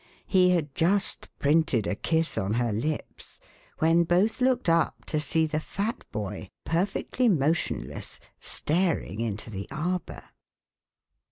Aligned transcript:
He 0.25 0.49
had 0.49 0.73
just 0.73 1.29
printed 1.37 1.85
a 1.85 1.93
kiss 1.93 2.35
on 2.35 2.55
her 2.55 2.73
lips 2.73 3.39
when 3.77 4.03
both 4.03 4.41
looked 4.41 4.67
up 4.67 5.05
to 5.05 5.19
see 5.19 5.45
the 5.45 5.59
fat 5.59 6.05
boy, 6.11 6.49
perfectly 6.65 7.29
motionless, 7.29 8.19
staring 8.39 9.19
into 9.19 9.51
the 9.51 9.67
arbor. 9.69 10.23